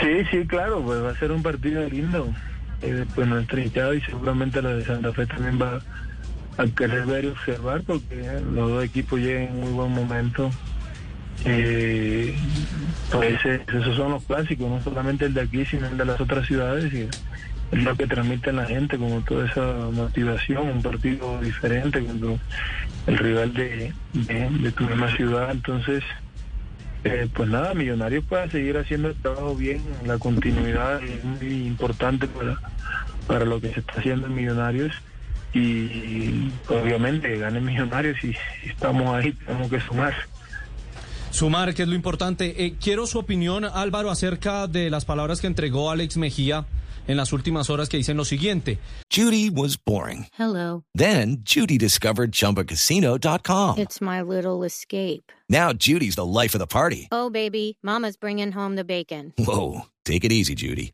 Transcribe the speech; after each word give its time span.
Sí, 0.00 0.24
sí, 0.30 0.46
claro, 0.46 0.82
pues 0.82 1.02
va 1.02 1.10
a 1.10 1.18
ser 1.18 1.32
un 1.32 1.42
partido 1.42 1.88
lindo. 1.88 2.32
Eh, 2.80 3.04
pues 3.14 3.26
nuestra 3.26 3.60
hinchada 3.60 3.94
y 3.94 4.00
seguramente 4.02 4.62
la 4.62 4.74
de 4.74 4.84
Santa 4.84 5.12
Fe 5.12 5.26
también 5.26 5.60
va 5.60 5.80
a 6.56 6.66
querer 6.66 7.06
ver 7.06 7.24
y 7.24 7.28
observar 7.28 7.82
porque 7.82 8.40
los 8.52 8.70
dos 8.70 8.84
equipos 8.84 9.18
llegan 9.18 9.48
en 9.48 9.60
muy 9.60 9.72
buen 9.72 9.90
momento. 9.90 10.50
Eh, 11.44 12.36
pues 13.10 13.44
esos 13.44 13.96
son 13.96 14.12
los 14.12 14.24
clásicos, 14.24 14.68
no 14.68 14.80
solamente 14.82 15.26
el 15.26 15.34
de 15.34 15.40
aquí, 15.42 15.64
sino 15.64 15.86
el 15.86 15.96
de 15.96 16.04
las 16.04 16.20
otras 16.20 16.46
ciudades. 16.46 16.92
Y 16.92 17.08
es 17.72 17.82
lo 17.82 17.96
que 17.96 18.06
transmite 18.06 18.52
la 18.52 18.66
gente, 18.66 18.96
como 18.96 19.20
toda 19.22 19.46
esa 19.46 19.90
motivación, 19.92 20.68
un 20.68 20.82
partido 20.82 21.40
diferente 21.40 22.04
contra 22.04 22.30
el 23.06 23.18
rival 23.18 23.54
de, 23.54 23.92
de 24.12 24.72
tu 24.72 24.84
misma 24.84 25.14
ciudad. 25.16 25.50
Entonces, 25.50 26.04
eh, 27.08 27.28
pues 27.32 27.48
nada, 27.48 27.74
Millonarios 27.74 28.24
puede 28.24 28.50
seguir 28.50 28.78
haciendo 28.78 29.08
el 29.08 29.16
trabajo 29.16 29.54
bien, 29.54 29.82
la 30.04 30.18
continuidad 30.18 31.02
es 31.02 31.24
muy 31.24 31.66
importante 31.66 32.26
para, 32.28 32.58
para 33.26 33.44
lo 33.44 33.60
que 33.60 33.72
se 33.72 33.80
está 33.80 33.94
haciendo 33.98 34.26
en 34.26 34.34
Millonarios 34.34 34.94
y 35.52 36.50
obviamente 36.68 37.38
gane 37.38 37.60
Millonarios 37.60 38.22
y 38.22 38.36
estamos 38.64 39.14
ahí, 39.14 39.32
tenemos 39.32 39.70
que 39.70 39.80
sumar. 39.80 40.14
Sumar, 41.38 41.72
que 41.72 41.82
es 41.82 41.88
lo 41.88 41.94
importante. 41.94 42.64
Eh, 42.64 42.74
quiero 42.80 43.06
su 43.06 43.16
opinión, 43.16 43.64
Álvaro, 43.64 44.10
acerca 44.10 44.66
de 44.66 44.90
las 44.90 45.04
palabras 45.04 45.40
que 45.40 45.46
entregó 45.46 45.88
Alex 45.88 46.16
Mejía 46.16 46.66
en 47.06 47.16
las 47.16 47.32
últimas 47.32 47.70
horas 47.70 47.88
que 47.88 47.96
dicen 47.96 48.16
lo 48.16 48.24
siguiente. 48.24 48.80
Judy 49.08 49.48
was 49.48 49.76
boring. 49.76 50.26
Hello. 50.36 50.82
Then 50.96 51.44
Judy 51.44 51.78
discovered 51.78 52.32
ChumbaCasino.com. 52.32 53.78
It's 53.78 54.00
my 54.00 54.20
little 54.20 54.64
escape. 54.64 55.30
Now 55.48 55.72
Judy's 55.72 56.16
the 56.16 56.26
life 56.26 56.56
of 56.56 56.58
the 56.58 56.66
party. 56.66 57.06
Oh, 57.12 57.30
baby, 57.30 57.78
Mama's 57.84 58.16
bringing 58.16 58.50
home 58.50 58.74
the 58.74 58.84
bacon. 58.84 59.32
Whoa, 59.38 59.82
take 60.04 60.24
it 60.24 60.32
easy, 60.32 60.56
Judy. 60.56 60.92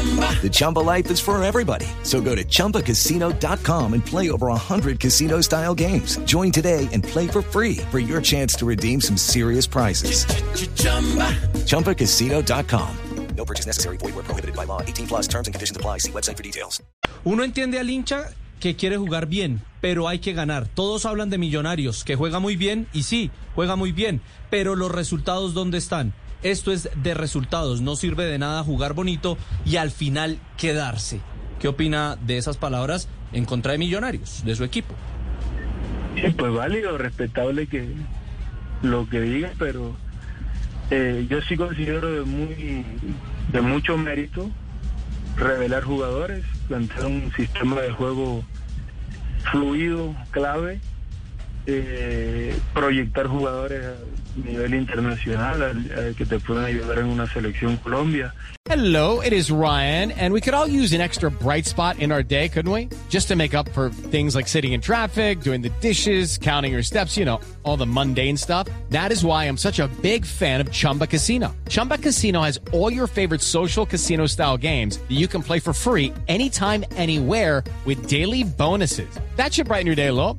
The 0.00 0.48
Chumba 0.50 0.78
life 0.78 1.10
is 1.10 1.20
for 1.20 1.42
everybody. 1.42 1.86
So 2.02 2.20
go 2.22 2.34
to 2.34 2.42
ChumbaCasino.com 2.42 3.92
and 3.92 4.04
play 4.04 4.30
over 4.30 4.46
100 4.46 4.98
casino 4.98 5.42
style 5.42 5.74
games. 5.74 6.16
Join 6.24 6.50
today 6.50 6.88
and 6.92 7.04
play 7.04 7.28
for 7.28 7.42
free 7.42 7.76
for 7.90 7.98
your 7.98 8.22
chance 8.22 8.54
to 8.54 8.66
redeem 8.66 9.02
some 9.02 9.18
serious 9.18 9.66
prizes. 9.66 10.24
ChumbaCasino.com. 11.66 12.96
No 13.36 13.44
purchase 13.44 13.66
necessary. 13.66 13.96
Void 13.98 14.14
where 14.14 14.24
prohibited 14.24 14.56
by 14.56 14.64
law. 14.64 14.82
18 14.82 15.06
plus 15.06 15.28
terms 15.28 15.46
and 15.48 15.54
conditions 15.54 15.76
apply. 15.76 15.98
See 15.98 16.12
website 16.12 16.36
for 16.36 16.42
details. 16.42 16.82
Uno 17.24 17.42
entiende 17.42 17.78
al 17.78 17.88
hincha 17.88 18.30
que 18.60 18.76
quiere 18.76 18.96
jugar 18.96 19.26
bien, 19.26 19.62
pero 19.80 20.08
hay 20.08 20.18
que 20.18 20.32
ganar. 20.32 20.68
Todos 20.68 21.06
hablan 21.06 21.30
de 21.30 21.38
Millonarios, 21.38 22.04
que 22.04 22.16
juega 22.16 22.38
muy 22.38 22.56
bien, 22.56 22.86
y 22.92 23.02
sí, 23.04 23.30
juega 23.54 23.76
muy 23.76 23.92
bien, 23.92 24.20
pero 24.50 24.76
los 24.76 24.90
resultados, 24.90 25.54
¿dónde 25.54 25.78
están? 25.78 26.12
Esto 26.42 26.72
es 26.72 26.88
de 26.94 27.14
resultados, 27.14 27.80
no 27.80 27.96
sirve 27.96 28.24
de 28.24 28.38
nada 28.38 28.62
jugar 28.64 28.94
bonito 28.94 29.36
y 29.64 29.76
al 29.76 29.90
final 29.90 30.38
quedarse. 30.56 31.20
¿Qué 31.58 31.68
opina 31.68 32.16
de 32.16 32.38
esas 32.38 32.56
palabras 32.56 33.08
en 33.32 33.44
contra 33.44 33.72
de 33.72 33.78
Millonarios, 33.78 34.42
de 34.44 34.54
su 34.54 34.64
equipo? 34.64 34.94
Pues 36.36 36.52
válido, 36.52 36.96
respetable 36.98 37.66
que 37.66 37.94
lo 38.82 39.08
que 39.08 39.20
diga, 39.20 39.52
pero 39.58 39.94
eh, 40.90 41.26
yo 41.28 41.40
sí 41.42 41.56
considero 41.56 42.10
de 42.10 42.22
muy 42.22 42.84
de 43.52 43.60
mucho 43.60 43.96
mérito 43.96 44.50
revelar 45.36 45.82
jugadores, 45.84 46.44
plantear 46.68 47.06
un 47.06 47.32
sistema 47.36 47.80
de 47.80 47.92
juego 47.92 48.44
fluido, 49.50 50.14
clave, 50.30 50.80
eh, 51.66 52.54
proyectar 52.74 53.26
jugadores 53.26 53.84
a 53.84 53.94
nivel 54.48 54.74
internacional 54.74 55.62
a- 55.62 55.70
a 56.10 56.14
que 56.14 56.24
te 56.24 56.38
puedan 56.38 56.64
ayudar 56.64 56.98
en 57.00 57.06
una 57.06 57.26
selección 57.26 57.76
Colombia. 57.78 58.32
Hello, 58.68 59.20
it 59.20 59.32
is 59.32 59.50
Ryan, 59.50 60.12
and 60.12 60.32
we 60.32 60.40
could 60.40 60.54
all 60.54 60.68
use 60.68 60.92
an 60.92 61.00
extra 61.00 61.30
bright 61.30 61.66
spot 61.66 61.98
in 61.98 62.12
our 62.12 62.22
day, 62.22 62.48
couldn't 62.48 62.70
we? 62.70 62.88
Just 63.08 63.26
to 63.28 63.34
make 63.36 63.52
up 63.54 63.68
for 63.70 63.90
things 63.90 64.36
like 64.36 64.46
sitting 64.46 64.72
in 64.72 64.80
traffic, 64.80 65.40
doing 65.40 65.60
the 65.60 65.70
dishes, 65.80 66.38
counting 66.38 66.70
your 66.72 66.82
steps, 66.82 67.16
you 67.16 67.24
know, 67.24 67.40
all 67.64 67.76
the 67.76 67.86
mundane 67.86 68.36
stuff. 68.36 68.68
That 68.90 69.10
is 69.10 69.24
why 69.24 69.46
I'm 69.46 69.56
such 69.56 69.80
a 69.80 69.88
big 70.02 70.24
fan 70.24 70.60
of 70.60 70.70
Chumba 70.70 71.08
Casino. 71.08 71.52
Chumba 71.68 71.98
Casino 71.98 72.42
has 72.42 72.60
all 72.72 72.92
your 72.92 73.08
favorite 73.08 73.40
social 73.42 73.84
casino 73.84 74.26
style 74.26 74.56
games 74.56 74.98
that 74.98 75.10
you 75.16 75.26
can 75.26 75.42
play 75.42 75.58
for 75.58 75.72
free 75.72 76.12
anytime, 76.28 76.84
anywhere 76.94 77.64
with 77.84 78.06
daily 78.08 78.44
bonuses. 78.44 79.08
That 79.36 79.52
should 79.52 79.66
brighten 79.66 79.86
your 79.86 79.96
day 79.96 80.08
a 80.08 80.12
little. 80.12 80.38